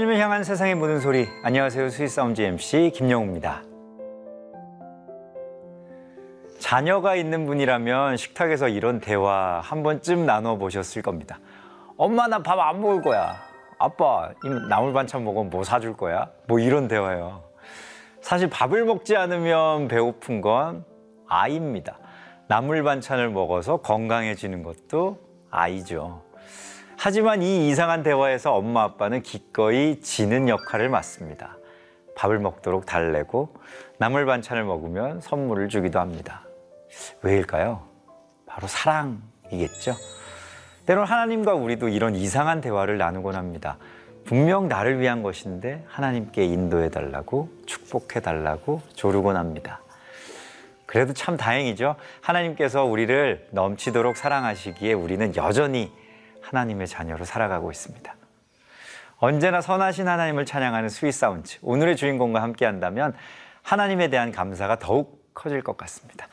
[0.00, 1.28] 하나님을 향한 세상의 모든 소리.
[1.42, 1.90] 안녕하세요.
[1.90, 3.62] Sweet Sound MC 김영우입니다.
[6.58, 11.38] 자녀가 있는 분이라면 식탁에서 이런 대화 한 번쯤 나눠보셨을 겁니다.
[11.98, 13.36] 엄마 나 밥 안 먹을 거야.
[13.78, 16.30] 아빠 이 나물 반찬 먹으면 뭐 사줄 거야?
[16.46, 17.42] 뭐 이런 대화예요.
[18.22, 20.84] 사실 밥을 먹지 않으면 배고픈 건
[21.28, 21.98] 아이입니다.
[22.48, 25.18] 나물 반찬을 먹어서 건강해지는 것도
[25.50, 26.22] 아이죠.
[27.02, 31.56] 하지만 이 이상한 대화에서 엄마 아빠는 기꺼이 지는 역할을 맡습니다.
[32.14, 33.54] 밥을 먹도록 달래고
[33.96, 36.42] 나물 반찬을 먹으면 선물을 주기도 합니다.
[37.22, 37.80] 왜일까요?
[38.44, 39.96] 바로 사랑이겠죠.
[40.84, 43.78] 때론 하나님과 우리도 이런 이상한 대화를 나누곤 합니다.
[44.26, 49.80] 분명 나를 위한 것인데 하나님께 인도해 달라고 축복해 달라고 조르곤 합니다.
[50.84, 51.96] 그래도 참 다행이죠.
[52.20, 55.98] 하나님께서 우리를 넘치도록 사랑하시기에 우리는 여전히
[56.50, 58.14] 하나님의 자녀로 살아가고 있습니다.
[59.18, 61.58] 언제나 선하신 하나님을 찬양하는 Sweet Sound.
[61.62, 63.14] 오늘의 주인공과 함께 한다면
[63.62, 66.26] 하나님에 대한 감사가 더욱 커질 것 같습니다.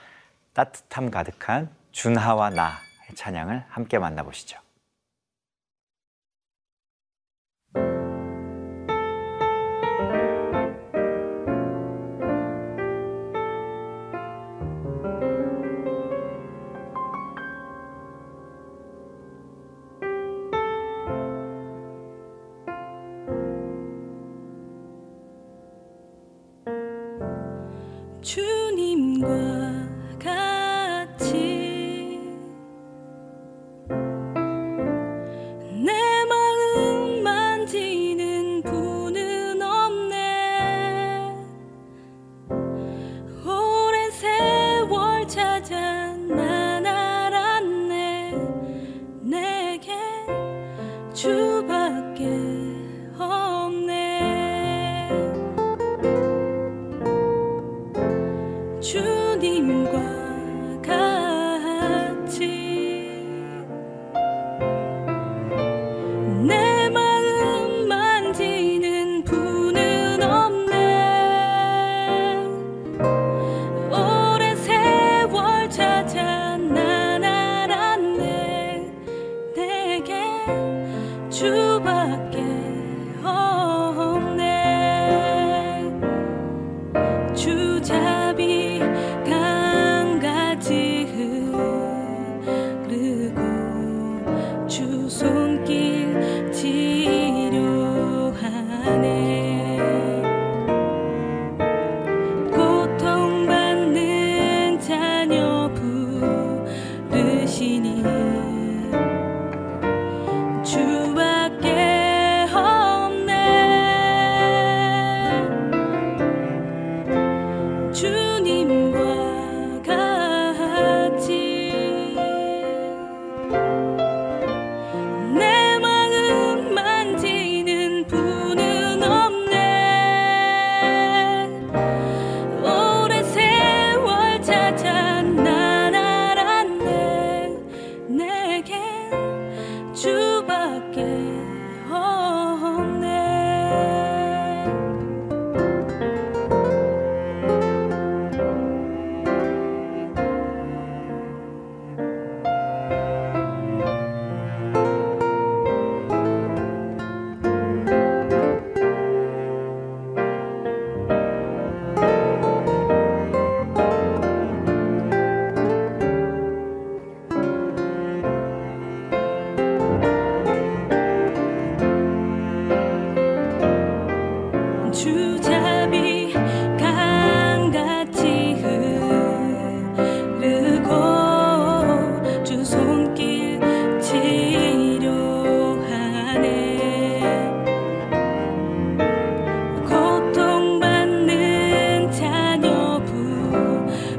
[0.53, 4.57] 따뜻함 가득한 준하와 나의 찬양을 함께 만나보시죠.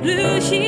[0.03, 0.68] 旅行。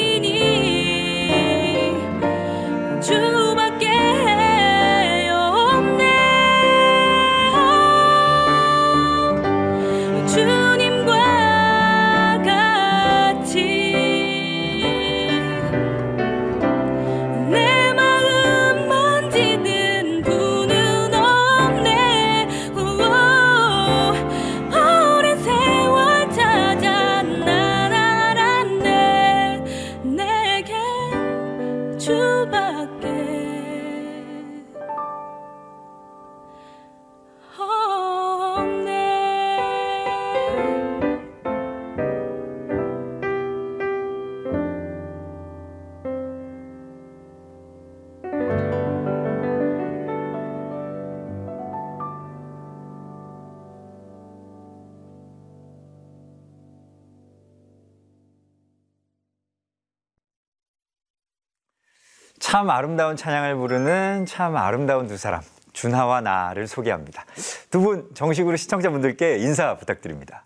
[62.60, 65.40] 참 아름다운 찬양을 부르는 참 아름다운 두 사람
[65.72, 67.24] 준하와 나를 소개합니다.
[67.70, 70.44] 두 분 정식으로 시청자분들께 인사 부탁드립니다.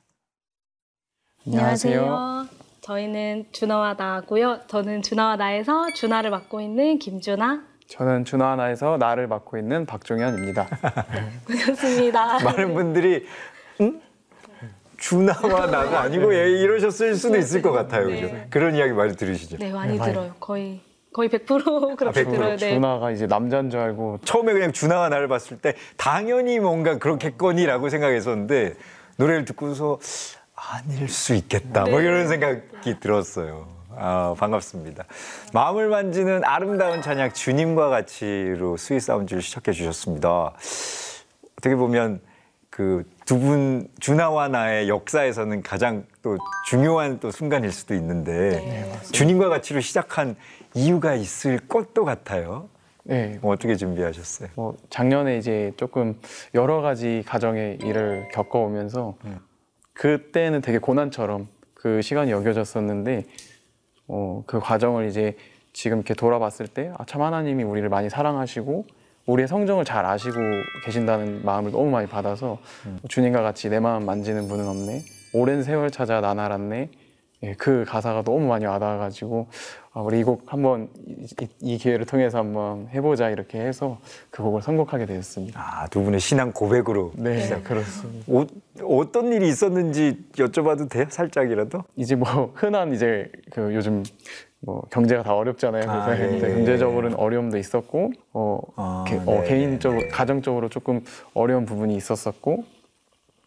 [1.45, 2.47] 안녕하세요.
[2.83, 4.61] 저희는 준하와 나고요.
[4.69, 7.63] 저는 준하와 나에서 준하를 맡고 있는 김준하.
[7.89, 10.69] 저는 준하 하나에서 나를 맡고 있는 박종현입니다.
[11.49, 12.45] 반갑습니다.
[12.45, 13.27] 많은 분들이
[13.81, 14.01] 응?
[14.99, 18.07] 준하와 나가 아니고 얘 이러셨을 수도 있을 것 같아요.
[18.07, 18.27] 그죠?
[18.29, 18.47] 네.
[18.51, 19.57] 그런 이야기 많이 들으시죠?
[19.59, 20.13] 네, 많이 네, 많이.
[20.13, 20.33] 들어요.
[20.39, 20.81] 거의
[21.15, 22.31] 거의 100% 그렇게 100%.
[22.31, 22.57] 들어요.
[22.57, 22.75] 네.
[22.75, 28.75] 준하가 이제 남자인 줄 알고 처음에 그냥 준하와 나를 봤을 때 당연히 뭔가 그렇겠거니라고 생각했었는데
[29.17, 29.99] 노래를 듣고서
[30.55, 32.07] 아닐 수 있겠다 뭐 네.
[32.07, 33.73] 이런 생각이 들었어요.
[33.97, 35.05] 아, 반갑습니다.
[35.53, 40.53] 마음을 만지는 아름다운 찬양 주님과 같이로 Sweet Sound를 시작해 주셨습니다.
[41.57, 42.21] 어떻게 보면
[42.71, 46.37] 그 두 분 준하와 나의 역사에서는 가장 또
[46.67, 50.37] 중요한 또 순간일 수도 있는데 네, 주님과 같이로 시작한
[50.75, 52.69] 이유가 있을 것도 같아요.
[53.05, 53.39] 네.
[53.41, 54.49] 뭐 어떻게 준비하셨어요?
[54.57, 56.19] 뭐 작년에 이제 조금
[56.55, 59.15] 여러 가지 가정의 일을 겪어오면서
[59.93, 63.25] 그때는 되게 고난처럼 그 시간이 여겨졌었는데
[64.09, 65.37] 어, 그 과정을 이제
[65.73, 68.87] 지금 이렇게 돌아봤을 때 아, 참 하나님이 우리를 많이 사랑하시고
[69.27, 70.35] 우리의 성정을 잘 아시고
[70.85, 72.59] 계신다는 마음을 너무 많이 받아서
[73.09, 76.91] 주님과 같이 내 마음 만지는 분은 없네 오랜 세월 찾아 난 알았네
[77.43, 79.49] 예, 그 가사가 너무 많이 와닿아가지고
[79.93, 83.99] 아, 우리 이 곡 한번 이, 이- 이 기회를 통해서 한번 해보자 이렇게 해서
[84.31, 85.61] 그 곡을 선곡하게 되었습니다.
[85.61, 88.25] 아, 두 분의 신앙 고백으로 네, 그렇습니다.
[88.33, 88.47] 오,
[89.01, 91.05] 어떤 일이 있었는지 여쭤봐도 돼요?
[91.11, 91.83] 살짝이라도?
[91.97, 94.03] 이제 뭐 흔한 이제 그 요즘
[94.65, 95.83] 뭐 경제가 다 어렵잖아요.
[95.83, 96.41] 그래서 아, 예, 네, 예.
[96.41, 101.03] 경제적으로는 어려움도 있었고 어, 아, 개, 네, 어, 네, 개인적으로 가정적으로 조금
[101.35, 102.65] 어려운 부분이 있었었고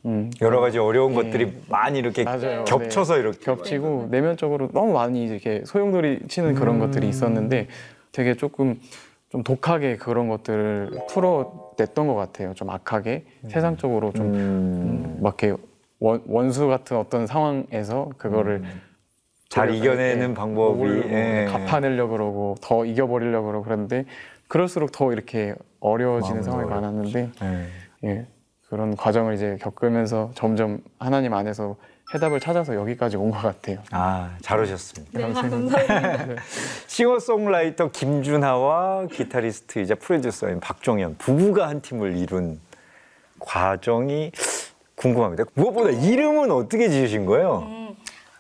[0.05, 1.15] 음, 여러 가지 어려운 예.
[1.15, 2.65] 것들이 많이 이렇게 맞아요.
[2.65, 3.21] 겹쳐서 네.
[3.21, 6.79] 이렇게 겹치고 내면적으로 너무 많이 이렇게 소용돌이 치는 그런 음.
[6.79, 7.67] 것들이 있었는데
[8.11, 8.79] 되게 조금
[9.29, 12.53] 좀 독하게 그런 것들을 풀어냈던 것 같아요.
[12.53, 15.61] 좀 악하게 세상적으로 좀 음, 막 이렇게
[15.99, 18.63] 원, 원수 같은 어떤 상황에서 그거를
[19.49, 21.47] 잘 이겨내는 예, 방법이 예.
[21.49, 24.05] 갚아내려 그러고 더 이겨버리려 그러고 그런데
[24.47, 26.69] 그럴수록 더 이렇게 어려워지는 상황이.
[26.69, 27.67] 많았는데 예.
[28.09, 28.27] 예,
[28.69, 31.75] 그런 과정을 이제 겪으면서 점점 하나님 안에서
[32.13, 33.79] 해답을 찾아서 여기까지 온 것 같아요.
[33.91, 35.17] 아, 잘 오셨습니다.
[35.17, 35.77] 네, 감사합니다.
[36.87, 42.59] 싱어송라이터 김준하와 기타리스트이자 프로듀서인 박종현 부부가 한 팀을 이룬
[43.39, 44.31] 과정이
[44.95, 45.43] 궁금합니다.
[45.53, 47.63] 무엇보다 이름은 어떻게 지으신 거예요?
[47.67, 47.86] 음,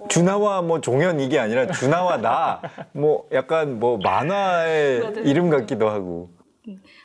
[0.07, 2.61] 준하와 뭐 종현 이게 아니라 준하와 나
[2.93, 5.23] 뭐 약간 뭐 만화의.
[5.25, 6.29] 이름 같기도 하고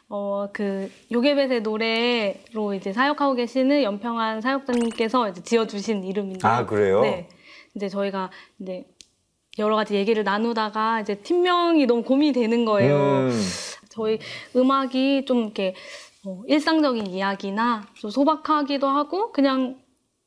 [0.08, 6.46] 어, 그 요괴벳의 노래로 이제 사역하고 계시는 연평한 사역자님께서 이제 지어주신 이름인데.
[6.46, 7.00] 아, 그래요?
[7.02, 7.28] 네.
[7.74, 8.30] 이제 저희가
[8.60, 8.84] 이제
[9.58, 12.96] 여러 가지 얘기를 나누다가 이제 팀명이 너무 고민이 되는 거예요.
[12.96, 13.40] 음,
[13.90, 14.18] 저희
[14.56, 15.74] 음악이 좀 이렇게
[16.26, 19.76] 어, 일상적인 이야기나 좀 소박하기도 하고 그냥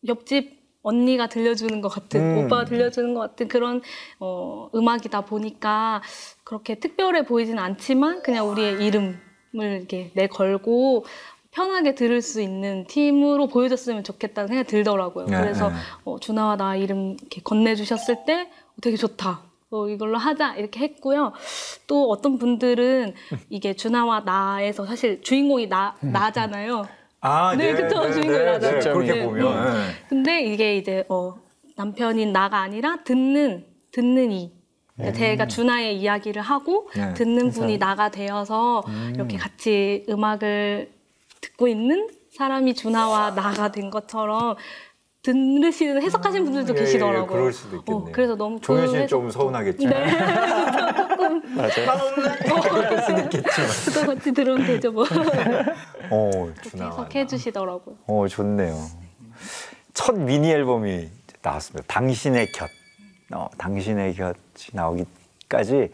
[0.07, 0.54] 옆집
[0.85, 2.45] 언니가 들려주는 것 같은 음.
[2.45, 3.81] 오빠가 들려주는 것 같은 그런
[4.19, 6.01] 어, 음악이다 보니까
[6.43, 9.17] 그렇게 특별해 보이진 않지만 그냥 우리의 이름을
[9.53, 11.05] 이렇게 내걸고
[11.49, 15.25] 편하게 들을 수 있는 팀으로 보여줬으면 좋겠다는 생각이 들더라고요.
[15.25, 15.75] 네, 그래서 네.
[16.03, 19.41] 어, 준하와 나 이름 이렇게 건네주셨을 때 어, 되게 좋다.
[19.71, 21.33] 어, 이걸로 하자 이렇게 했고요.
[21.87, 23.15] 또 어떤 분들은
[23.49, 26.85] 이게 준하와 나에서 사실 주인공이 나 나잖아요.
[27.25, 28.11] 아, 네, 그쵸.
[28.11, 28.93] 주인공이 나죠.
[28.93, 29.79] 그렇게 네, 보면 네.
[30.07, 31.33] 근데 이게 이제 어,
[31.75, 34.53] 남편인 나가 아니라 듣는 듣는 이.
[34.95, 40.89] 그러니까 제가 준하의 이야기를 하고 네, 듣는 분이 나가 되어서 이렇게 같이 음악을
[41.41, 44.55] 듣고 있는 사람이 준하와 나가 된 것처럼
[45.21, 47.25] 들으시는 해석하시는 분들도 예, 예, 계시더라고요.
[47.25, 48.05] 그럴 수도 있겠네요.
[48.05, 49.89] 어, 그래서 너무 종현 그 씨는 좀 서운하겠죠.
[49.89, 50.05] 네.
[51.49, 51.71] 맞아요.
[52.69, 53.69] 그럴 수도 있겠지만.
[53.93, 55.05] 또 같이 들으면 되죠 뭐.
[56.09, 57.27] 어, 그렇게 준하와 해석해 나.
[57.27, 57.95] 주시더라고요.
[58.07, 58.75] 어, 좋네요.
[59.93, 61.09] 첫 미니 앨범이
[61.41, 61.85] 나왔습니다.
[61.87, 62.69] 당신의 곁.
[63.33, 65.05] 어, 당신의 곁이 나오기
[65.47, 65.89] 까지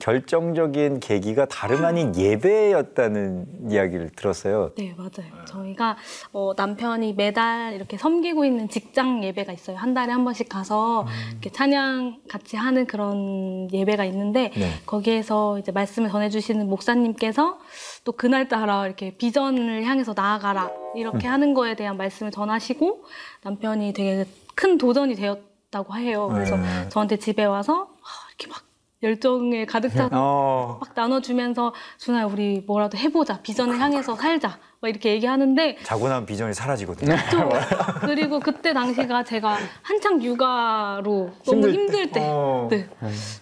[0.00, 4.72] 결정적인 계기가 다름 아닌 예배였다는 이야기를 들었어요.
[4.76, 5.44] 네, 맞아요.
[5.46, 5.96] 저희가
[6.32, 9.76] 어, 남편이 매달 이렇게 섬기고 있는 직장 예배가 있어요.
[9.76, 14.70] 한 달에 한 번씩 가서 이렇게 찬양 같이 하는 그런 예배가 있는데 네.
[14.86, 17.58] 거기에서 이제 말씀을 전해주시는 목사님께서
[18.04, 23.04] 또 그날 따라 이렇게 비전을 향해서 나아가라 이렇게 하는 거에 대한 말씀을 전하시고
[23.42, 26.28] 남편이 되게 큰 도전이 되었다고 해요.
[26.32, 26.88] 그래서 네.
[26.88, 28.67] 저한테 집에 와서 아, 이렇게 막
[29.02, 35.10] 열정에 가득 차 어, 막 나눠주면서 준아 우리 뭐라도 해보자 비전을 향해서 살자 막 이렇게
[35.10, 37.14] 얘기하는데 자고 나면 비전이 사라지거든요.
[37.30, 37.48] 또
[38.06, 42.12] 그리고 그때 당시가 제가 한창 육아로 너무 힘들 힘들 때.
[42.12, 42.68] 때, 어.
[42.70, 42.88] 네.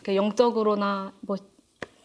[0.03, 1.37] 그러니까 영적으로나 뭐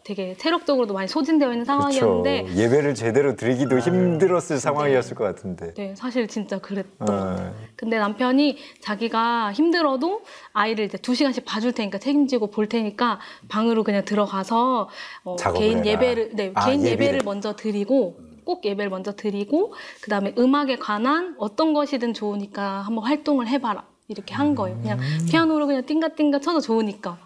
[0.04, 2.60] 되게 체력적으로도 많이 소진되어 있는 상황이었는데 그렇죠.
[2.60, 5.74] 예배를 제대로 드리기도 힘들었을 상황이었을 것 같은데.
[5.74, 7.12] 네, 사실 진짜 그랬던 어.
[7.12, 7.54] 것 같아요.
[7.76, 14.04] 근데 남편이 자기가 힘들어도 아이를 이제 두 시간씩 봐줄 테니까 책임지고 볼 테니까 방으로 그냥
[14.04, 14.88] 들어가서
[15.24, 15.86] 어, 개인 해라.
[15.86, 17.04] 예배를 네, 아, 개인 예배를.
[17.04, 23.04] 예배를 먼저 드리고 꼭 예배를 먼저 드리고 그 다음에 음악에 관한 어떤 것이든 좋으니까 한번
[23.04, 24.76] 활동을 해봐라 이렇게 한 거예요.
[24.80, 25.26] 그냥 음.
[25.28, 27.18] 피아노로 그냥 띵가띵가 쳐도 좋으니까.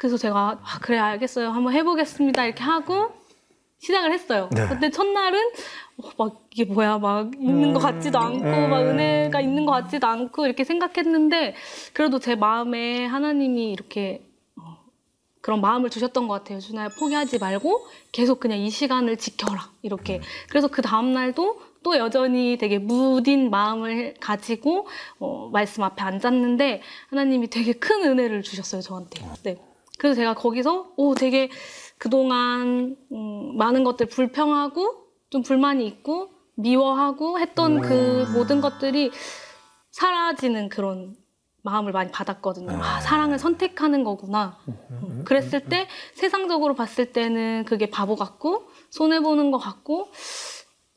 [0.00, 3.12] 그래서 제가 아, 그래 알겠어요 한번 해보겠습니다 이렇게 하고
[3.80, 4.48] 시작을 했어요.
[4.54, 4.66] 네.
[4.66, 5.38] 근데 첫날은
[5.98, 8.70] 어, 막 이게 뭐야 막 있는 것 같지도 않고 음.
[8.70, 11.54] 막 은혜가 있는 것 같지도 않고 이렇게 생각했는데
[11.92, 14.22] 그래도 제 마음에 하나님이 이렇게
[14.56, 14.78] 어,
[15.42, 16.60] 그런 마음을 주셨던 것 같아요.
[16.60, 20.20] 준아야 포기하지 말고 계속 그냥 이 시간을 지켜라 이렇게.
[20.48, 24.86] 그래서 그 다음 날도 또 여전히 되게 무딘 마음을 가지고
[25.18, 29.24] 어, 말씀 앞에 앉았는데 하나님이 되게 큰 은혜를 주셨어요 저한테.
[29.42, 29.69] 네.
[30.00, 31.50] 그래서 제가 거기서 오 되게
[31.98, 34.94] 그동안 음, 많은 것들 불평하고
[35.28, 39.10] 좀 불만이 있고 미워하고 했던 그 모든 것들이
[39.90, 41.14] 사라지는 그런
[41.62, 42.82] 마음을 많이 받았거든요.
[42.82, 44.56] 아, 사랑을 선택하는 거구나.
[44.66, 50.08] 음, 그랬을 때 세상적으로 봤을 때는 그게 바보 같고 손해 보는 것 같고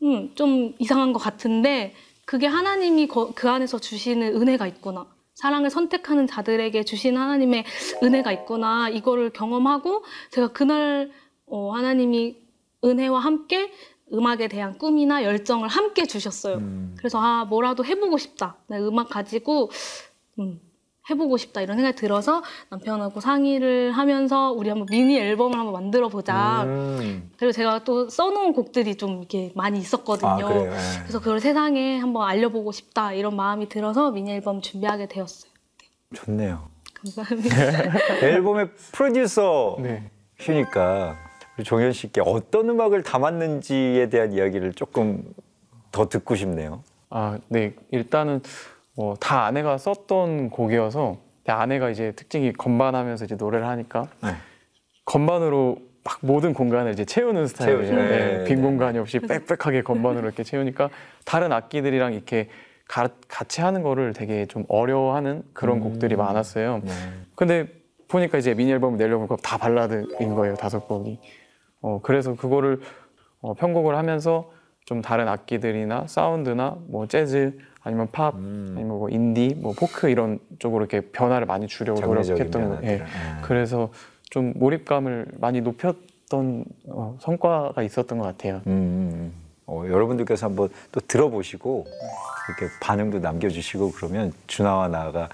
[0.03, 1.93] 음, 좀 이상한 것 같은데
[2.23, 5.05] 그게 하나님이 거- 그 안에서 주시는 은혜가 있구나.
[5.43, 7.65] 사랑을 선택하는 자들에게 주신 하나님의
[8.01, 8.87] 은혜가 있구나.
[8.87, 11.11] 이거를 경험하고 제가 그날
[11.47, 12.37] 어, 하나님이
[12.81, 13.69] 은혜와 함께
[14.13, 16.59] 음악에 대한 꿈이나 열정을 함께 주셨어요.
[16.59, 16.95] 음.
[16.97, 18.55] 그래서 아 뭐라도 해보고 싶다.
[18.67, 19.69] 나 음악 가지고
[20.39, 20.61] 음,
[21.09, 26.63] 해보고 싶다 이런 생각이 들어서 남편하고 상의를 하면서 우리 한번 미니 앨범을 한번 만들어 보자.
[26.63, 27.29] 음.
[27.37, 30.47] 그리고 제가 또 써놓은 곡들이 좀 이렇게 많이 있었거든요.
[30.47, 30.65] 아?
[30.65, 30.69] 예.
[31.01, 35.51] 그래서 그걸 세상에 한번 알려보고 싶다 이런 마음이 들어서 미니 앨범 준비하게 되었어요.
[36.13, 36.69] 좋네요.
[36.93, 37.55] 감사합니다.
[38.23, 39.77] 앨범의 프로듀서시니까
[41.57, 41.63] 네.
[41.63, 45.23] 종현 씨께 어떤 음악을 담았는지에 대한 이야기를 조금
[45.91, 46.81] 더 듣고 싶네요.
[47.09, 47.75] 아, 네.
[47.91, 48.41] 일단은
[48.95, 54.29] 뭐 다 아내가 썼던 곡이어서 아내가 이제 특징이 건반하면서 이제 노래를 하니까 네.
[55.05, 57.81] 건반으로 막 모든 공간을 이제 채우는 스타일이에요.
[57.85, 57.95] 채우죠.
[57.95, 58.61] 네, 네, 빈 네.
[58.61, 60.89] 공간이 없이 빽빽하게 건반으로 이렇게 채우니까
[61.25, 62.49] 다른 악기들이랑 이렇게
[62.87, 65.83] 가- 같이 하는 거를 되게 좀 어려워하는 그런 음.
[65.83, 66.81] 곡들이 많았어요.
[66.83, 66.91] 네.
[67.35, 67.67] 근데
[68.09, 71.19] 보니까 이제 미니 앨범을 내려고 보니까 다 발라드인 거예요 다섯 곡이.
[71.81, 72.81] 어 그래서 그거를
[73.41, 74.51] 어, 편곡을 하면서
[74.85, 78.73] 좀 다른 악기들이나 사운드나 뭐 재즈 아니면 팝 음.
[78.77, 81.99] 아니면 뭐 인디 뭐 포크 이런 쪽으로 이렇게 변화를 많이 주려고
[82.35, 82.87] 노력했던 거.
[82.87, 82.87] 예.
[82.93, 83.03] 예.
[83.41, 83.89] 그래서
[84.29, 88.61] 좀 몰입감을 많이 높였던 어, 성과가 있었던 것 같아요.
[88.67, 89.33] 음, 음, 음.
[89.65, 91.85] 어, 여러분들께서 한번 또 들어보시고
[92.47, 95.29] 이렇게 반응도 남겨주시고 그러면 준하와 나가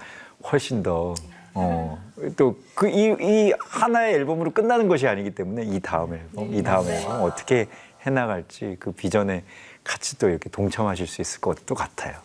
[0.50, 1.14] 훨씬 더
[1.54, 1.98] 어,
[2.36, 6.86] 또 그 이 이 하나의 앨범으로 끝나는 것이 아니기 때문에 이 다음 앨범, 이 다음
[6.88, 7.66] 앨범 어떻게
[8.06, 9.42] 해나갈지 그 비전에
[9.90, 12.16] 같이 또 이렇게 동참하실 수 있을 것도 같아요.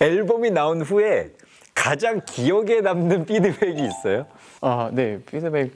[0.00, 1.30] 앨범이 나온 후에
[1.74, 4.26] 가장 기억에 남는 피드백이 있어요?
[4.60, 5.18] 아, 네.
[5.24, 5.72] 피드백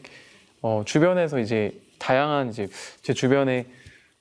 [0.61, 2.69] 어, 주변에서 이제 다양한 이제
[3.03, 3.65] 제 주변에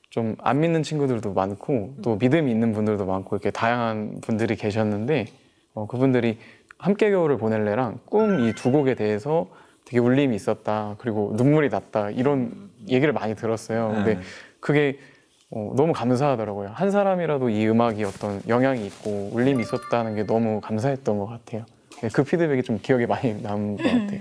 [0.10, 5.25] 좀 안 믿는 친구들도 많고 또 믿음이 있는 분들도 많고 이렇게 다양한 분들이 계셨는데
[5.74, 6.40] 어, 그분들이
[6.78, 9.48] 함께 겨울을 보낼래랑 꿈 이 두 곡에 대해서
[9.84, 13.92] 되게 울림이 있었다 그리고 눈물이 났다 이런 얘기를 많이 들었어요.
[13.94, 14.22] 근데 네.
[14.62, 14.98] 그게
[15.52, 16.70] 어, 너무 감사하더라고요.
[16.74, 21.66] 한 사람이라도 이 음악이 어떤 영향이 있고 울림이 있었다는 게 너무 감사했던 것 같아요.
[22.02, 24.20] 네, 그 피드백이 좀 기억에 많이 남은 것 같아요.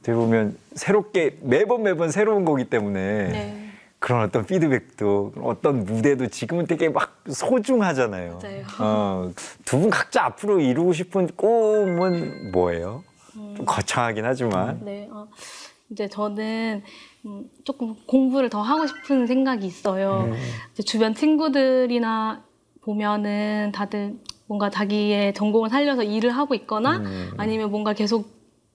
[0.00, 3.68] 어떻게 보면 새롭게 매번 매번 새로운 거기 때문에 네.
[3.98, 8.40] 그런 어떤 피드백도 어떤 무대도 지금은 되게 막 소중하잖아요.
[8.42, 8.64] 맞아요.
[8.80, 9.30] 어,
[9.64, 13.04] 두 분 각자 앞으로 이루고 싶은 꿈은 뭐예요?
[13.32, 15.28] 좀 거창하긴 하지만 네, 어,
[15.90, 16.82] 이제 저는
[17.24, 20.28] 음, 조금 공부를 더 하고 싶은 생각이 있어요.
[20.72, 22.42] 이제 주변 친구들이나
[22.82, 27.30] 보면은 다들 뭔가 자기의 전공을 살려서 일을 하고 있거나 음.
[27.36, 28.26] 아니면 뭔가 계속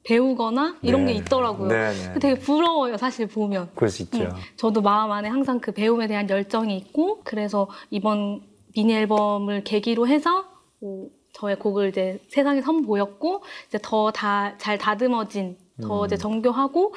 [0.05, 1.13] 배우거나 이런 네.
[1.13, 1.67] 게 있더라고요.
[1.67, 2.19] 네, 네.
[2.19, 3.69] 되게 부러워요, 사실 보면.
[3.75, 4.23] 그럴 수 있죠.
[4.23, 8.41] 음, 저도 마음 안에 항상 그 배움에 대한 열정이 있고 그래서 이번
[8.73, 10.45] 미니 앨범을 계기로 해서
[10.81, 16.93] 어, 저의 곡을 이제 세상에 선보였고 이제 더 다 잘 다듬어진 더 이제 정교하고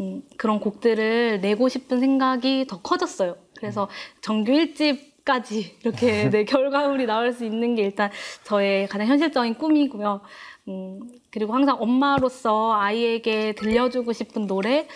[0.00, 3.36] 음, 그런 곡들을 내고 싶은 생각이 더 커졌어요.
[3.56, 3.88] 그래서
[4.20, 8.10] 정규 1집까지 이렇게 내 결과물이 나올 수 있는 게 일단
[8.42, 10.20] 저의 가장 현실적인 꿈이고요.
[10.68, 14.88] 음, 그리고 항상 엄마로서 아이에게 들려주고 싶은 노래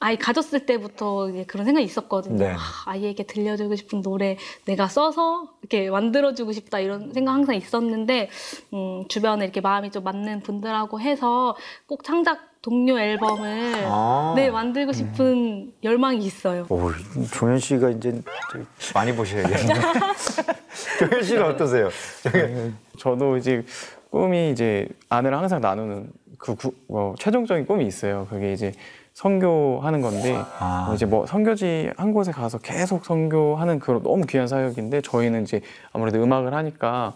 [0.00, 2.36] 아이 가졌을 때부터 그런 생각이 있었거든요.
[2.38, 2.52] 네.
[2.52, 8.30] 아, 아이에게 들려주고 싶은 노래 내가 써서 이렇게 만들어주고 싶다 이런 생각 항상 있었는데
[8.74, 14.34] 음, 주변에 이렇게 마음이 좀 맞는 분들하고 해서 꼭 창작 동료 앨범을 아.
[14.36, 16.66] 네 만들고 싶은 열망이 있어요.
[16.68, 16.90] 오,
[17.32, 18.20] 종현 씨가 이제
[18.94, 19.74] 많이 보셔야겠네.
[21.00, 21.88] 종현 씨는 어떠세요?
[22.98, 23.64] 저도 이제
[24.10, 28.26] 꿈이 이제 아내랑 항상 나누는 그 구- 뭐 최종적인 꿈이 있어요.
[28.30, 28.72] 그게 이제
[29.18, 30.84] 선교하는 건데 아.
[30.86, 35.60] 뭐 이제 뭐 선교지 한 곳에 가서 계속 선교하는 그런 너무 귀한 사역인데 저희는 이제
[35.92, 37.14] 아무래도 음악을 하니까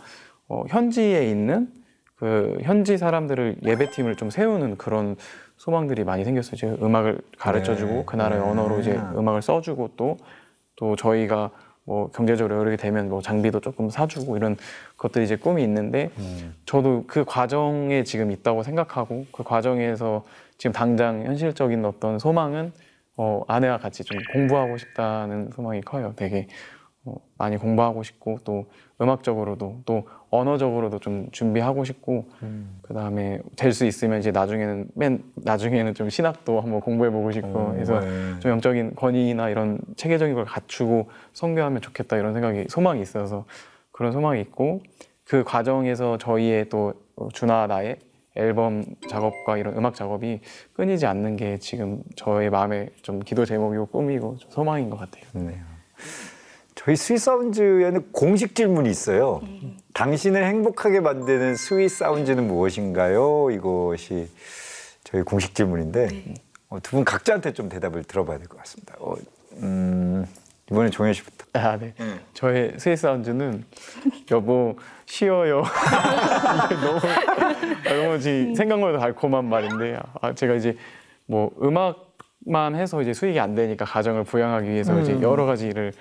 [0.48, 1.68] 어, 현지에 있는
[2.16, 5.14] 그 현지 사람들을 예배팀을 좀 세우는 그런
[5.58, 6.54] 소망들이 많이 생겼어요.
[6.54, 8.02] 이제 음악을 가르쳐주고 네.
[8.04, 8.50] 그 나라의 네.
[8.50, 11.50] 언어로 이제 음악을 써주고 또또 저희가
[11.84, 14.56] 뭐 경제적으로 여력이 되면 뭐 장비도 조금 사주고 이런
[14.96, 16.54] 것들이 이제 꿈이 있는데 음.
[16.66, 20.24] 저도 그 과정에 지금 있다고 생각하고 그 과정에서
[20.62, 22.72] 지금 당장 현실적인 어떤 소망은
[23.16, 26.12] 어, 아내와 같이 좀 공부하고 싶다는 소망이 커요.
[26.14, 26.46] 되게
[27.04, 28.66] 어, 많이 공부하고 싶고 또
[29.00, 32.78] 음악적으로도 또 언어적으로도 좀 준비하고 싶고 음.
[32.82, 37.74] 그 다음에 될 수 있으면 이제 나중에는 맨 나중에는 좀 신학도 한번 공부해보고 싶고 오,
[37.74, 38.38] 해서 네.
[38.38, 43.46] 좀 영적인 권위나 이런 체계적인 걸 갖추고 선교하면 좋겠다 이런 생각이 소망이 있어서
[43.90, 44.80] 그런 소망이 있고
[45.24, 46.94] 그 과정에서 저희의 또
[47.32, 47.96] 준아 나의
[48.34, 50.40] 앨범 작업과 이런 음악 작업이
[50.74, 55.24] 끊이지 않는 게 지금 저의 마음에 좀 기도 제목이고 꿈이고 좀 소망인 것 같아요.
[55.34, 55.60] 네.
[56.74, 59.40] 저희 스윗 사운즈에는 공식 질문이 있어요.
[59.92, 63.50] 당신을 행복하게 만드는 스윗 사운즈는 무엇인가요?
[63.50, 64.28] 이것이
[65.04, 66.34] 저희 공식 질문인데
[66.70, 68.94] 어, 두분 각자한테 좀 대답을 들어봐야 될 것 같습니다.
[68.98, 69.14] 어,
[69.62, 70.26] 음,
[70.72, 71.44] 이번엔 종현 씨부터.
[71.52, 71.92] 아, 네.
[72.32, 73.64] 저의 Sweet Sound는
[74.30, 75.62] 여보 쉬어요.
[76.64, 80.76] 이게 너무 아, 너무 지 생각만 해도 달콤한 말인데 아, 제가 이제
[81.26, 85.92] 뭐 음악만 해서 이제 수익이 안 되니까 가정을 부양하기 위해서 이제 여러 가지 일을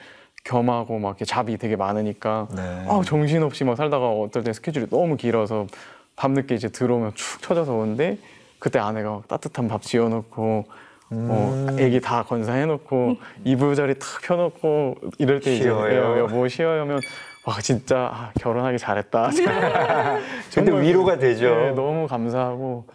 [0.46, 2.86] 겸하고 막 이렇게 잡이 되게 많으니까 네.
[2.88, 5.68] 아, 정신없이 막 살다가 어떨 때 스케줄이 너무 길어서
[6.16, 8.18] 밤늦게 이제 들어오면 축 처져서 오는데
[8.58, 10.66] 그때 아내가 막 따뜻한 밥 지어놓고
[11.14, 15.96] 어, 애기 다 건사해놓고 이불자리 탁 펴놓고 이럴 때 이제 쉬어요.
[15.98, 17.00] 여- 여보 쉬어요 하면
[17.46, 19.30] 와 진짜 아, 결혼하기 잘했다.
[20.54, 21.50] 근데 정말 위로가 되죠.
[21.56, 22.86] 네, 너무 감사하고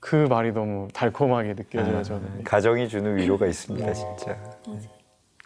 [0.00, 2.44] 그 말이 너무 달콤하게 느껴져요 저는.
[2.44, 4.36] 가정이 주는 위로가 있습니다, 진짜.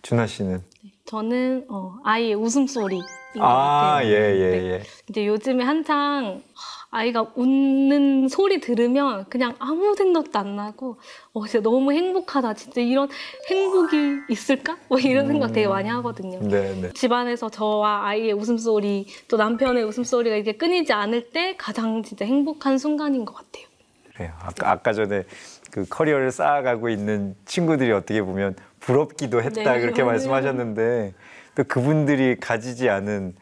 [0.03, 0.63] 준하 씨는?
[1.07, 3.03] 저는 어, 아이의 웃음소리인
[3.35, 4.07] 것 아, 같아요.
[4.09, 4.71] 예, 예, 네.
[4.73, 4.83] 예.
[5.09, 6.43] 이제 요즘에 한창
[6.93, 10.99] 아이가 웃는 소리 들으면 그냥 아무 생각도 안 나고
[11.33, 13.09] 어 진짜 너무 행복하다 진짜 이런
[13.49, 16.41] 행복이 있을까 뭐 이런 생각 되게 많이 하거든요.
[16.41, 16.91] 네, 네.
[16.93, 23.25] 집안에서 저와 아이의 웃음소리 또 남편의 웃음소리가 이게 끊이지 않을 때 가장 진짜 행복한 순간인
[23.25, 23.67] 것 같아요.
[24.13, 24.33] 그래요.
[24.41, 25.23] 아까, 아까 전에
[25.71, 30.15] 그 커리어를 쌓아가고 있는 친구들이 어떻게 보면 부럽기도 했다 네, 그렇게 맞아요.
[30.19, 31.15] 말씀하셨는데
[31.55, 33.37] 또 그분들이 가지지 않은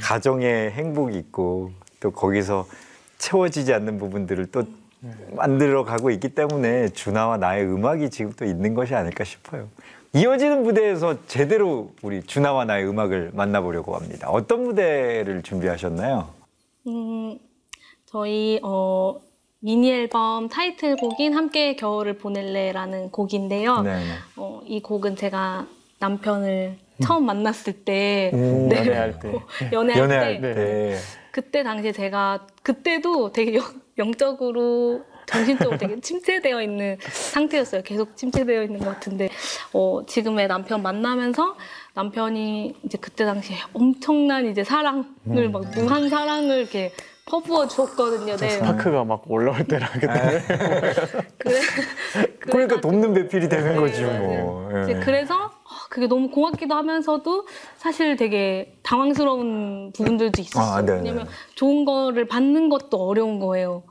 [0.00, 2.66] 가정의 행복이 있고 또 거기서
[3.18, 4.64] 채워지지 않는 부분들을 또
[5.32, 9.68] 만들어 가고 있기 때문에 준하와 나의 음악이 지금 또 있는 것이 아닐까 싶어요.
[10.14, 14.30] 이어지는 무대에서 제대로 우리 준하와 나의 음악을 만나보려고 합니다.
[14.30, 16.28] 어떤 무대를 준비하셨나요?
[16.86, 17.38] 음,
[18.06, 19.20] 저희 어,
[19.58, 23.82] 미니 앨범 타이틀곡인 함께 겨울을 보낼래라는 곡인데요.
[23.82, 24.04] 네, 네.
[24.36, 25.66] 어, 이 곡은 제가
[25.98, 28.78] 남편을 처음 만났을 때 음, 네.
[28.78, 29.32] 연애할 때.
[29.72, 30.96] 연애할, 연애할 때 때.
[31.34, 33.64] 그때 당시에 제가 그때도 되게 영,
[33.98, 37.82] 영적으로 정신적으로 되게 침체되어 있는 상태였어요.
[37.82, 39.30] 계속 침체되어 있는 것 같은데
[39.72, 41.56] 어, 지금의 남편 만나면서
[41.94, 46.92] 남편이 이제 그때 당시에 엄청난 이제 사랑을 막 무한 사랑을 이렇게
[47.26, 48.36] 퍼부어 주었거든요.
[48.36, 48.50] 네.
[48.50, 50.42] 스파크가 막 올라올 때라 그때.
[51.38, 51.60] 그래,
[52.38, 54.22] 그러니까 돕는 배필이 되는 네, 거지 맞아요.
[54.22, 54.82] 뭐.
[54.82, 55.00] 이제 예.
[55.00, 55.50] 그래서 어,
[55.90, 60.76] 그게 너무 고맙기도 하면서도 사실 되게 당황스러운 부분들도 있었어요.
[60.76, 60.98] 아, 네, 네.
[60.98, 63.84] 왜냐면 좋은 거를 받는 것도 어려운 거예요.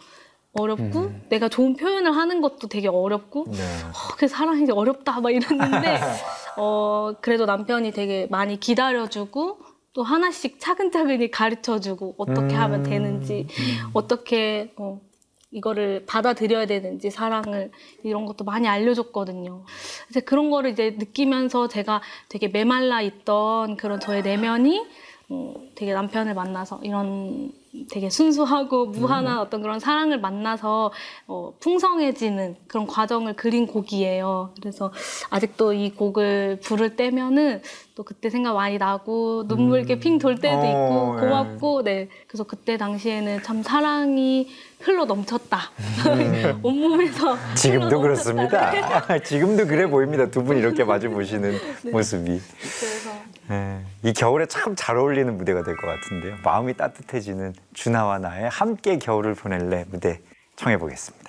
[0.54, 3.58] 어렵고 내가 좋은 표현을 하는 것도 되게 어렵고 네.
[3.58, 6.00] 어, 그 사랑이 어렵다 막 이랬는데
[6.58, 9.58] 어 그래도 남편이 되게 많이 기다려주고
[9.94, 13.48] 또 하나씩 차근차근히 가르쳐주고 어떻게 하면 되는지
[13.94, 15.02] 어떻게 어,
[15.54, 17.72] 이거를 받아들여야 되는지 사랑을
[18.04, 19.63] 이런 것도 많이 알려줬거든요.
[20.08, 24.84] 그래서 그런 거를 이제 느끼면서 제가 되게 메말라 있던 그런 저의 내면이
[25.30, 27.52] 어, 되게 남편을 만나서 이런
[27.89, 30.92] 되게 순수하고 무한한 어떤 그런 사랑을 만나서
[31.28, 34.54] 어, 풍성해지는 그런 과정을 그린 곡이에요.
[34.62, 34.92] 그래서
[35.32, 37.62] 아직도 이 곡을 부를 때면은
[37.96, 41.22] 또 그때 생각 많이 나고 눈물 이렇게 핑돌 때도 어, 있고 예.
[41.22, 44.50] 고맙고 네 그래서 그때 당시에는 참 사랑이
[44.84, 45.72] 흘러 넘쳤다
[46.62, 49.17] 온몸에서 지금도 그렇습니다.
[49.24, 50.28] 지금도 그래 보입니다.
[50.28, 51.58] 두 분 이렇게 마주 보시는
[51.91, 52.41] 모습이.
[52.60, 53.12] 그래서
[53.52, 56.36] 예, 이 겨울에 참 잘 어울리는 무대가 될 것 같은데요.
[56.43, 60.19] 마음이 따뜻해지는 준하와 나의 함께 겨울을 보낼래 무대
[60.58, 61.23] 청해 보겠습니다.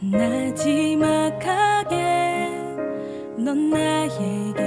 [0.00, 1.94] 나지막하게
[3.38, 4.65] 넌 나에게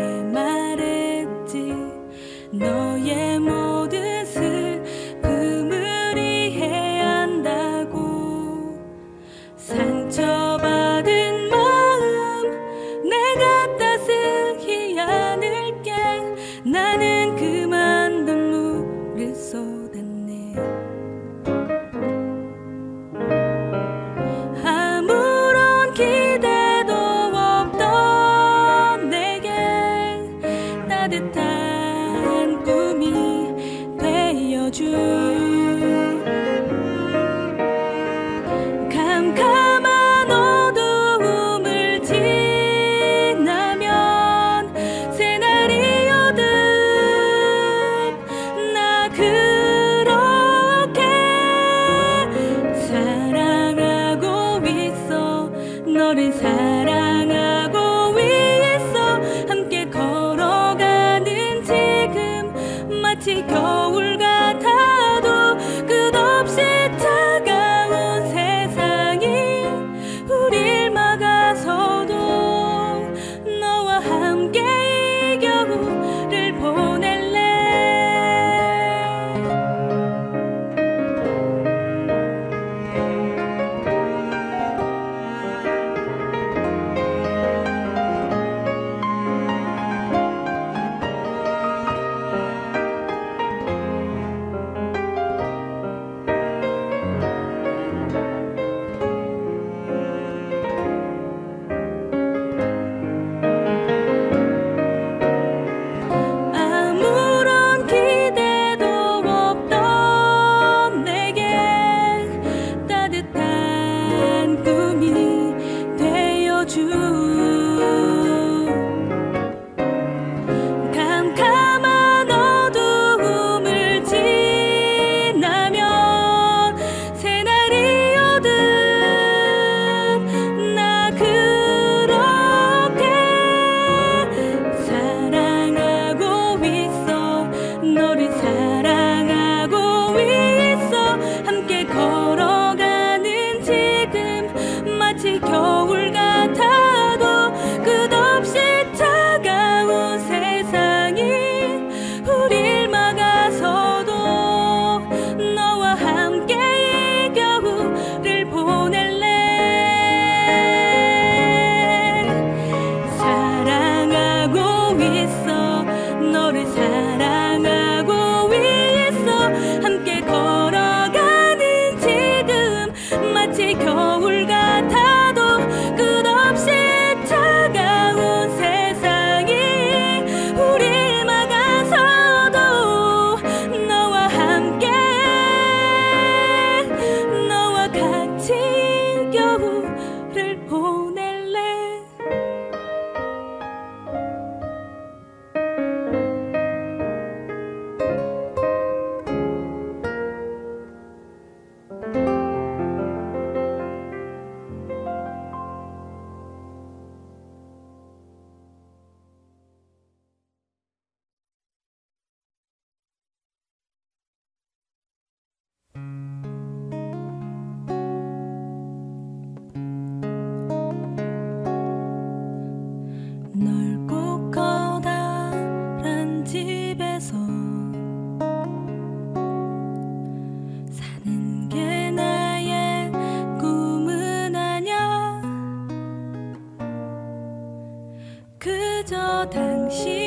[239.45, 240.18] 당신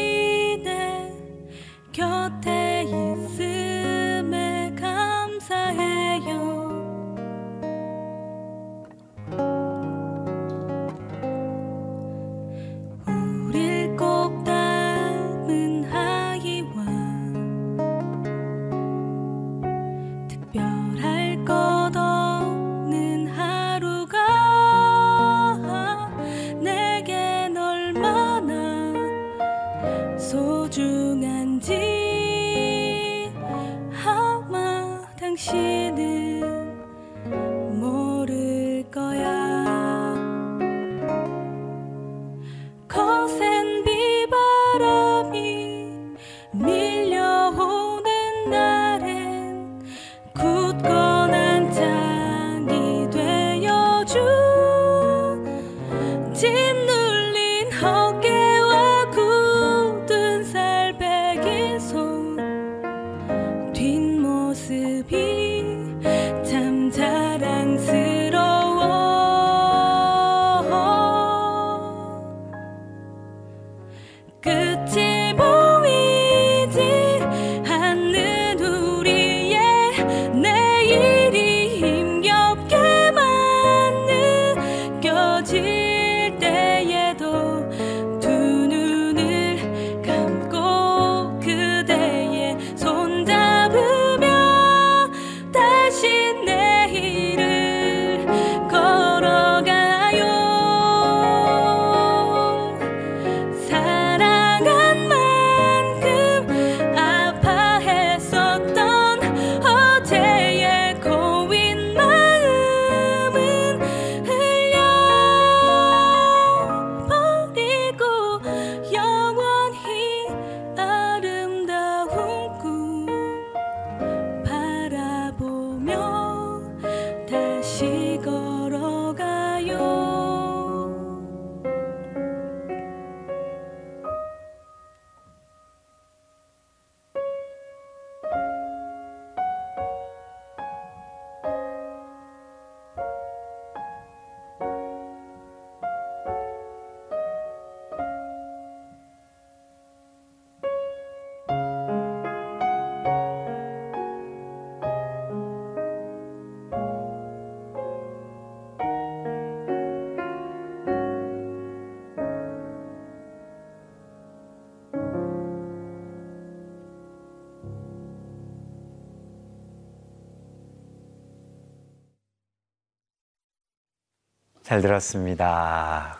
[174.73, 176.19] 잘 들었습니다.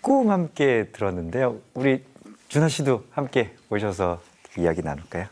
[0.00, 1.58] 꿈 함께 들었는데요.
[1.74, 2.02] 우리
[2.48, 4.18] 준하 씨도 함께 오셔서
[4.56, 5.26] 이야기 나눌까요?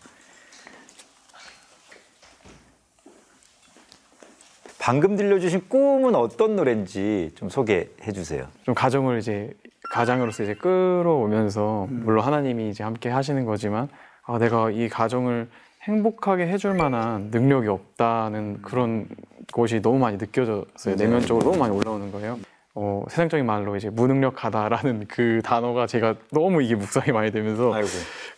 [4.78, 8.46] 방금 들려주신 꿈은 어떤 노래인지 좀 소개해 주세요.
[8.64, 9.54] 좀 가정을 이제
[9.90, 13.88] 가장으로서 이제 끌어오면서 물론 하나님이 이제 함께 하시는 거지만
[14.26, 15.48] 아 내가 이 가정을
[15.84, 19.08] 행복하게 해줄 만한 능력이 없다는 그런
[19.52, 20.94] 것이 너무 많이 느껴졌어요.
[20.96, 22.38] 내면적으로 너무 많이 올라오는 거예요.
[22.74, 27.88] 어, 세상적인 말로 이제 무능력하다라는 그 단어가 제가 너무 이게 묵상이 많이 되면서 아이고.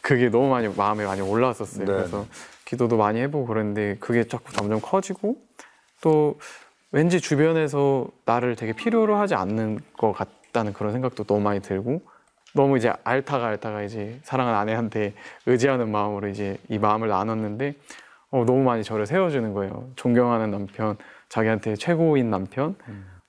[0.01, 1.85] 그게 너무 많이 마음에 많이 올라왔었어요.
[1.85, 1.92] 네.
[1.92, 2.27] 그래서
[2.64, 5.37] 기도도 많이 해보고 그랬는데 그게 자꾸 점점 커지고
[6.01, 6.38] 또
[6.90, 12.03] 왠지 주변에서 나를 되게 필요로 하지 않는 것 같다는 그런 생각도 너무 많이 들고
[12.55, 15.14] 너무 이제 앓다가 앓다가 이제 사랑하는 아내한테
[15.46, 17.75] 의지하는 마음으로 이제 이 마음을 나눴는데
[18.33, 19.90] 어, 너무 많이 저를 세워주는 거예요.
[19.95, 20.97] 존경하는 남편,
[21.29, 22.75] 자기한테 최고인 남편,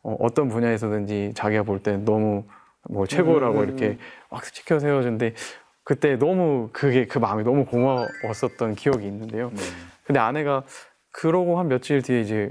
[0.01, 2.45] 어, 어떤 분야에서든지 자기가 볼땐 너무
[2.89, 3.97] 뭐 최고라고 이렇게
[4.29, 5.35] 막 지켜 세워주는데
[5.83, 9.51] 그때 너무 그게 그 마음이 너무 고마웠었던 기억이 있는데요.
[10.05, 10.63] 근데 아내가
[11.11, 12.49] 그러고 한 며칠 뒤에 이제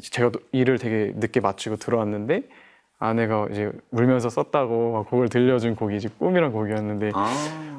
[0.00, 2.42] 제가 또 일을 되게 늦게 마치고 들어왔는데
[2.98, 7.12] 아내가 이제 울면서 썼다고 막 곡을 들려준 곡이 이제 꿈이란 곡이었는데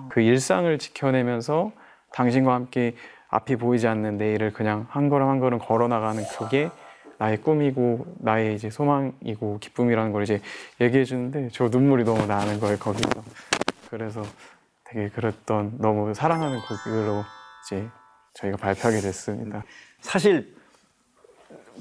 [0.09, 1.71] 그 일상을 지켜내면서
[2.13, 2.95] 당신과 함께
[3.29, 6.69] 앞이 보이지 않는 내일을 그냥 한 걸음 한 걸음 걸어 나가는 그게
[7.17, 10.41] 나의 꿈이고 나의 이제 소망이고 기쁨이라는 걸 이제
[10.81, 13.09] 얘기해 주는데 저 눈물이 너무 나는 거예요 거기서
[13.89, 14.21] 그래서
[14.85, 17.23] 되게 그랬던 너무 사랑하는 곡으로
[17.65, 17.87] 이제
[18.33, 19.63] 저희가 발표하게 됐습니다.
[20.01, 20.55] 사실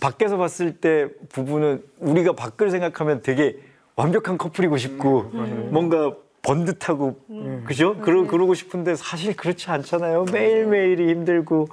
[0.01, 3.59] 밖에서 봤을 때 부부는 우리가 밖을 생각하면 되게
[3.97, 5.23] 완벽한 커플이고 싶고
[5.71, 7.21] 뭔가 번듯하고
[7.67, 7.97] 그죠?
[7.99, 10.27] 그러, 그러고 싶은데 사실 그렇지 않잖아요.
[10.33, 11.69] 매일매일이 힘들고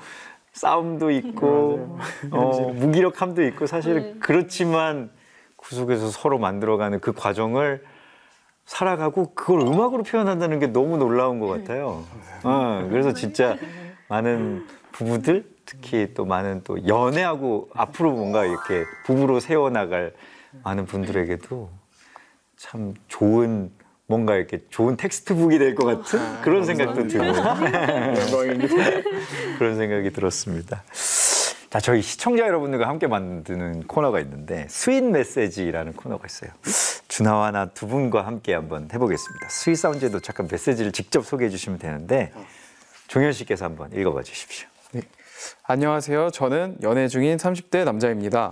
[0.54, 2.00] 싸움도 있고
[2.32, 5.12] 어, 무기력함도 있고 사실 그렇지만
[5.58, 7.84] 그 속에서 서로 만들어가는 그 과정을
[8.66, 12.04] 살아가고 그걸 음악으로 표현한다는 게 너무 놀라운 것 같아요.
[12.44, 13.58] 어, 그래서 진짜
[14.08, 20.14] 많은 부부들 특히 또 많은 또 연애하고 앞으로 뭔가 이렇게 부부로 세워나갈
[20.64, 21.70] 많은 분들에게도
[22.58, 23.72] 참 좋은
[24.12, 27.32] 뭔가 이렇게 좋은 textbook이 될 것 같은 그런 생각도 들고.
[29.58, 30.84] 그런 생각이 들었습니다.
[31.69, 36.52] 자, 저희 시청자 여러분들과 함께 만드는 코너가 있는데 Sweet 메시지라는 코너가 있어요.
[37.08, 39.47] 준하와 나 두 분과 함께 한번 해보겠습니다.
[39.50, 42.34] Sweet Sound에 도착한 메시지를 직접 소개해 주시면 되는데
[43.08, 44.67] 종현 씨께서 한번 읽어봐 주십시오.
[45.63, 46.32] 안녕하세요.
[46.32, 48.52] 저는 연애 중인 30대 남자입니다.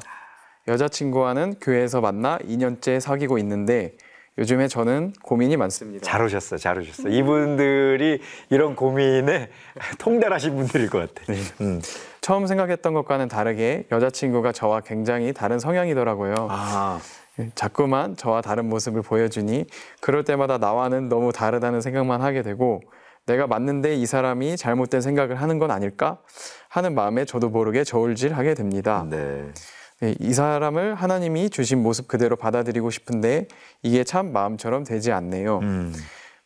[0.70, 3.96] 여자친구와는 교회에서 만나 2년째 사귀고 있는데
[4.40, 6.04] 요즘에 저는 고민이 많습니다.
[6.04, 7.10] 잘 오셨어, 잘 오셨어.
[7.10, 9.50] 이분들이 이런 고민에
[10.00, 11.34] 통달하신 분들일 것 같아.
[11.60, 11.82] 음.
[12.22, 16.36] 처음 생각했던 것과는 다르게 여자친구가 저와 굉장히 다른 성향이더라고요.
[16.50, 17.00] 아,
[17.40, 19.66] 예, 자꾸만 저와 다른 모습을 보여주니
[20.00, 22.82] 그럴 때마다 나와는 너무 다르다는 생각만 하게 되고
[23.26, 26.18] 내가 맞는데 이 사람이 잘못된 생각을 하는 건 아닐까
[26.70, 29.06] 하는 마음에 저도 모르게 저울질하게 됩니다.
[29.10, 29.52] 네.
[30.02, 33.48] 네, 이 사람을 하나님이 주신 모습 그대로 받아들이고 싶은데
[33.84, 35.60] 이게 참 마음처럼 되지 않네요.
[35.60, 35.94] 음.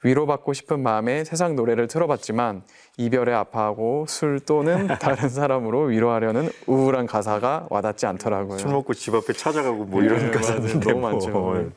[0.04, 2.64] 위로받고 싶은 마음에 세상 노래를 틀어봤지만
[2.98, 8.58] 이별에 아파하고 술 또는 다른 사람으로 위로하려는 우울한 가사가 와닿지 않더라고요.
[8.58, 10.80] 술 먹고 집 앞에 찾아가고 뭐 이런 네, 맞아요.
[10.80, 11.12] 너무 뭐.
[11.12, 11.72] 많죠.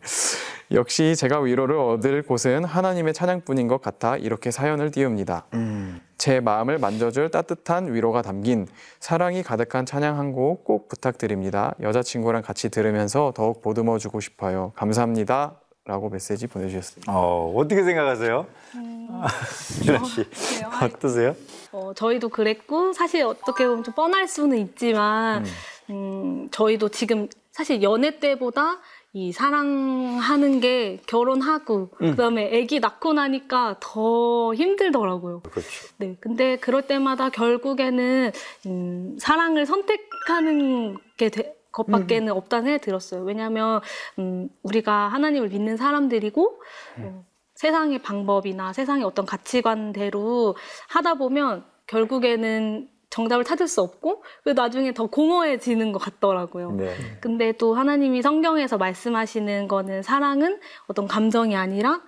[0.72, 5.46] 역시 제가 위로를 얻을 곳은 하나님의 찬양뿐인 것 같아 이렇게 사연을 띄웁니다.
[5.54, 6.00] 음.
[6.18, 8.66] 제 마음을 만져줄 따뜻한 위로가 담긴
[9.00, 11.74] 사랑이 가득한 찬양 한 곡 꼭 부탁드립니다.
[11.80, 14.72] 여자친구랑 같이 들으면서 더욱 보듬어 주고 싶어요.
[14.76, 15.54] 감사합니다.
[15.84, 17.12] 라고 메시지 보내주셨습니다.
[17.14, 18.46] 어, 어떻게 생각하세요?
[19.84, 20.24] 준하 씨.
[20.28, 20.70] 그래요?
[20.82, 21.36] 어떠세요?
[21.70, 25.44] 어, 저희도 그랬고 사실 어떻게 보면 좀 뻔할 수는 있지만
[25.90, 28.78] 음, 저희도 지금 사실 연애 때보다
[29.16, 35.40] 이 사랑하는 게 결혼하고 그다음에 아기 낳고 나니까 더 힘들더라고요.
[35.40, 35.70] 그렇죠.
[35.96, 38.30] 네, 근데 그럴 때마다 결국에는
[38.66, 43.22] 음, 사랑을 선택하는 게 되- 것밖에는 없다는 생각이 들었어요.
[43.22, 43.80] 왜냐하면
[44.18, 46.60] 음, 우리가 하나님을 믿는 사람들이고
[46.98, 47.24] 어,
[47.54, 50.56] 세상의 방법이나 세상의 어떤 가치관대로
[50.88, 56.72] 하다 보면 결국에는 정답을 찾을 수 없고 그 나중에 더 공허해지는 것 같더라고요.
[56.72, 56.94] 네.
[57.20, 62.02] 근데 또 하나님이 성경에서 말씀하시는 거는 사랑은 어떤 감정이 아니라 어,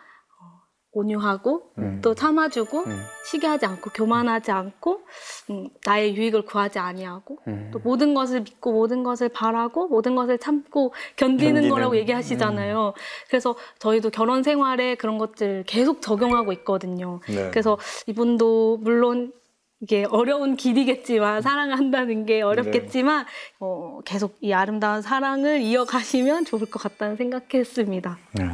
[0.93, 2.01] 온유하고 음.
[2.03, 3.03] 또 참아주고 음.
[3.25, 5.01] 시기하지 않고 교만하지 않고
[5.49, 7.71] 음, 나의 유익을 구하지 아니하고 음.
[7.73, 11.71] 또 모든 것을 믿고 모든 것을 바라고 모든 것을 참고 견디는, 견디는.
[11.71, 12.93] 거라고 얘기하시잖아요.
[13.29, 17.21] 그래서 저희도 결혼 생활에 그런 것들 계속 적용하고 있거든요.
[17.29, 17.49] 네.
[17.49, 19.33] 그래서 이분도 물론
[19.81, 23.27] 이게 어려운 길이겠지만 사랑을 한다는 게 어렵겠지만
[23.61, 28.19] 어, 계속 이 아름다운 사랑을 이어가시면 좋을 것 같다는 생각했습니다.
[28.33, 28.45] 네.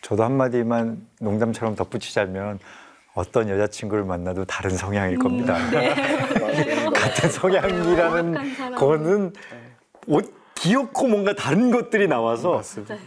[0.00, 2.58] 저도 한마디만 농담처럼 덧붙이자면
[3.14, 5.56] 어떤 여자친구를 만나도 다른 성향일 겁니다.
[6.92, 7.96] 같은 성향이라는
[8.34, 8.74] 정확한 사람.
[8.74, 9.32] 거는
[10.08, 12.98] 옷 귀엽고 뭔가 다른 것들이 나와서 맞아요.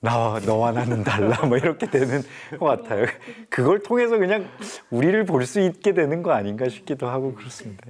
[0.00, 2.22] 나와 너와 나는 달라 뭐 이렇게 되는
[2.58, 3.06] 것 같아요.
[3.50, 4.46] 그걸 통해서 그냥
[4.90, 7.84] 우리를 볼 수 있게 되는 거 아닌가 싶기도 하고 그렇습니다.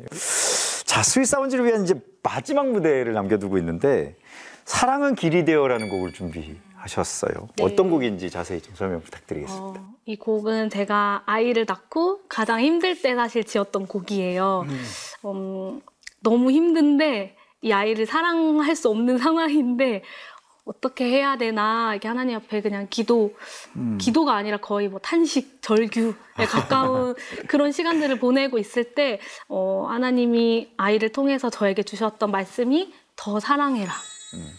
[0.85, 4.17] 자, 스윗 사운즈를 위한 이제 마지막 무대를 남겨두고 있는데
[4.65, 7.33] 사랑은 길이 되어라는 곡을 준비하셨어요.
[7.57, 7.65] 네.
[7.65, 9.81] 어떤 곡인지 자세히 좀 설명 부탁드리겠습니다.
[9.81, 14.65] 어, 이 곡은 제가 아이를 낳고 가장 힘들 때 사실 지었던 곡이에요.
[15.25, 15.81] 음,
[16.21, 20.03] 너무 힘든데 이 아이를 사랑할 수 없는 상황인데
[20.69, 21.93] 어떻게 해야 되나?
[21.93, 23.35] 이렇게 하나님 앞에 그냥 기도
[23.99, 26.13] 기도가 아니라 거의 뭐 탄식 절규에
[26.49, 27.15] 가까운
[27.47, 33.93] 그런 시간들을 보내고 있을 때 어, 하나님이 아이를 통해서 저에게 주셨던 말씀이 더 사랑해라.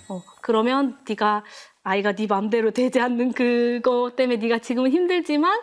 [0.09, 1.43] 어, 그러면 네가
[1.83, 5.61] 아이가 네 맘대로 되지 않는 그거 때문에 네가 지금은 힘들지만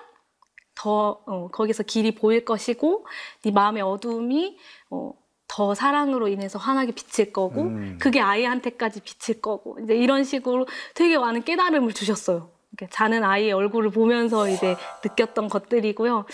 [0.77, 3.07] 더 어, 거기서 길이 보일 것이고
[3.43, 4.59] 네 마음의 어두움이
[4.91, 5.13] 어,
[5.57, 7.97] 더 사랑으로 인해서 환하게 비칠 거고 음.
[7.99, 12.51] 그게 아이한테까지 비칠 거고 이제 이런 식으로 되게 많은 깨달음을 주셨어요.
[12.73, 16.27] 이렇게 자는 아이의 얼굴을 보면서 이제 느꼈던 것들이고요.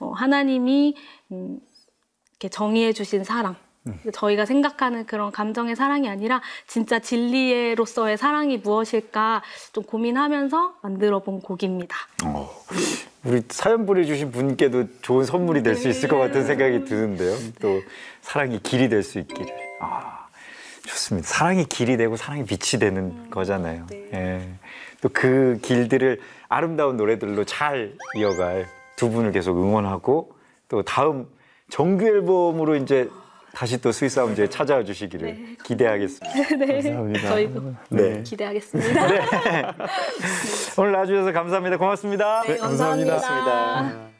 [0.00, 0.94] 어, 하나님이
[1.32, 1.58] 음,
[2.32, 3.56] 이렇게 정의해 주신 사랑.
[4.12, 11.96] 저희가 생각하는 그런 감정의 사랑이 아니라 진짜 진리로서의 사랑이 무엇일까 좀 고민하면서 만들어 본 곡입니다.
[12.24, 12.50] 어,
[13.24, 17.36] 우리 사연 보내주신 분께도 좋은 선물이 될 수 있을 것 같은 생각이 드는데요.
[17.60, 17.80] 또
[18.26, 19.46] 사랑이 길이 될 수 있기를.
[19.80, 20.26] 아,
[20.86, 21.28] 좋습니다.
[21.28, 23.86] 사랑이 길이 되고 사랑이 빛이 되는 거잖아요.
[23.88, 24.08] 네.
[24.12, 24.48] 예.
[25.00, 28.66] 또 그 길들을 아름다운 노래들로 잘 이어갈
[28.96, 30.32] 두 분을 계속 응원하고
[30.68, 31.26] 또 다음
[31.70, 33.08] 정규 앨범으로 이제
[33.54, 36.48] 다시 또 스위스 아운지에 찾아와 주시기를 기대하겠습니다.
[36.58, 36.72] 네.
[36.82, 37.28] 감사합니다.
[37.28, 38.22] 저희도 네.
[38.22, 39.06] 기대하겠습니다.
[40.78, 41.76] 오늘 나와주셔서 감사합니다.
[41.78, 42.42] 고맙습니다.
[42.42, 43.12] 네, 감사합니다.
[43.18, 44.15] 감사합니다.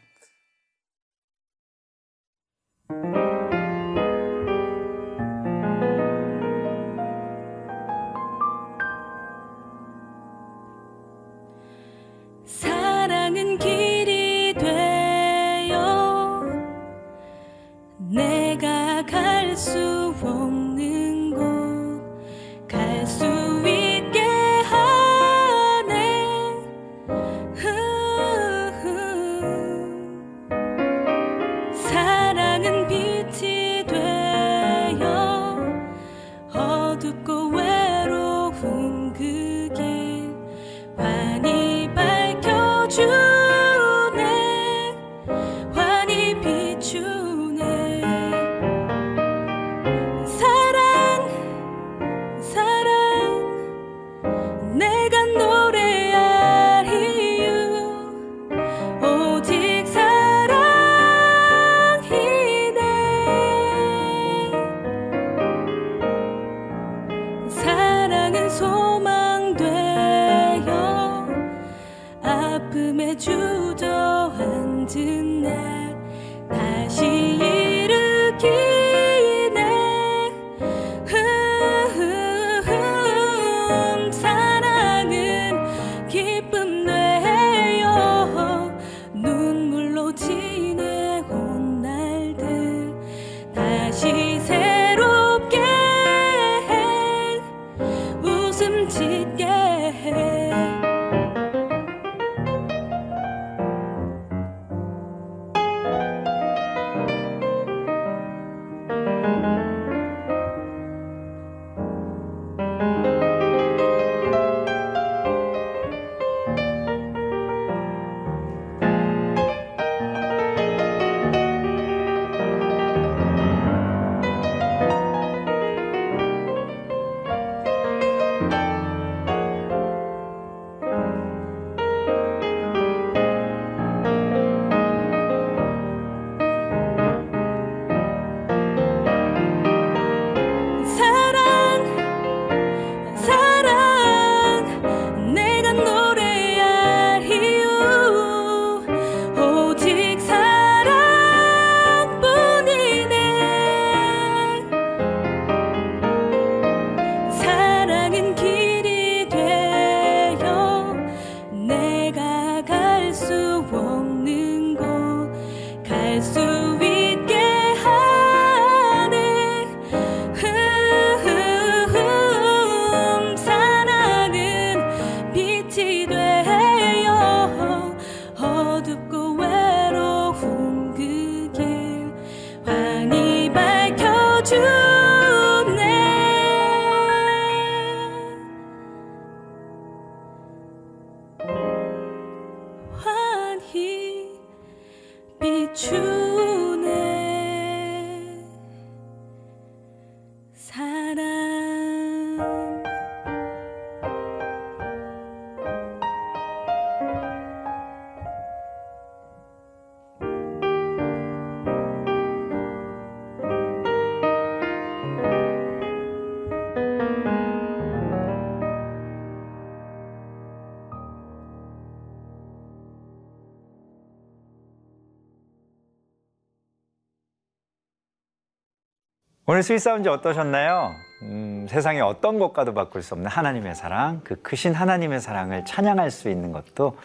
[229.48, 230.96] 오늘 아운지 어떠셨나요?
[231.22, 236.28] 음, 세상에 어떤 것과도 바꿀 수 없는 하나님의 사랑, 그 크신 하나님의 사랑을 찬양할 수
[236.28, 236.98] 있는 것도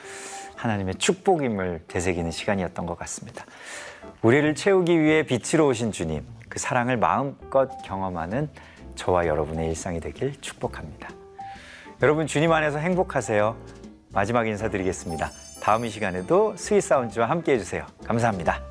[0.55, 3.45] 하나님의 축복임을 되새기는 시간이었던 것 같습니다.
[4.23, 8.49] 우리를 채우기 위해 빛으로 오신 주님, 그 사랑을 마음껏 경험하는
[8.95, 11.09] 저와 여러분의 일상이 되길 축복합니다.
[12.01, 13.55] 여러분 주님 안에서 행복하세요.
[14.13, 15.29] 마지막 인사드리겠습니다.
[15.61, 17.85] 다음 이 시간에도 스위스 아운지와 함께 해주세요.
[18.03, 18.70] 감사합니다.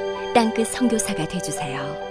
[0.33, 2.10] 땅끝 선교사가 되주세요.